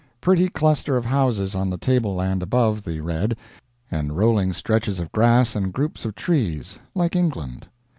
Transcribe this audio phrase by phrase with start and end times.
[0.19, 3.37] Pretty cluster of houses on the tableland above the red
[3.91, 7.67] and rolling stretches of grass and groups of trees, like England.